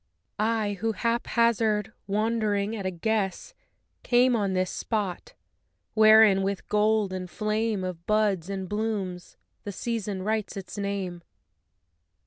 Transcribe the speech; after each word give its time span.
I 0.39 0.79
who 0.81 0.93
haphazard, 0.93 1.93
wandering 2.07 2.75
at 2.75 2.87
a 2.87 2.89
guess, 2.89 3.53
Came 4.01 4.35
on 4.35 4.53
this 4.53 4.71
spot, 4.71 5.35
wherein 5.93 6.41
with 6.41 6.67
gold 6.69 7.13
and 7.13 7.29
flame 7.29 7.83
Of 7.83 8.07
buds 8.07 8.49
and 8.49 8.67
blooms 8.67 9.37
the 9.63 9.71
Season 9.71 10.23
writes 10.23 10.57
its 10.57 10.75
name. 10.75 11.21